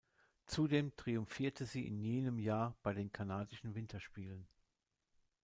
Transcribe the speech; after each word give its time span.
Zudem 0.47 0.91
triumphierte 0.95 1.63
sie 1.67 1.85
in 1.85 1.99
jenem 1.99 2.39
Jahr 2.39 2.75
bei 2.81 2.91
den 2.95 3.11
Kanadischen 3.11 3.75
Winterspielen. 3.75 4.47